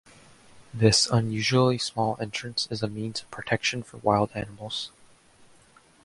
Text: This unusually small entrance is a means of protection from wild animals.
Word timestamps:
This 0.73 1.05
unusually 1.07 1.77
small 1.77 2.17
entrance 2.19 2.67
is 2.71 2.81
a 2.81 2.87
means 2.87 3.21
of 3.21 3.29
protection 3.29 3.83
from 3.83 4.01
wild 4.01 4.31
animals. 4.33 4.91